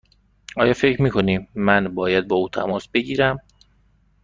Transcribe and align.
آیا 0.61 0.73
فکر 0.73 1.01
می 1.01 1.09
کنی 1.11 1.47
من 1.55 1.95
باید 1.95 2.27
با 2.27 2.35
او 2.35 2.49
تماس 2.49 2.87
بگیرم؟ 2.87 3.39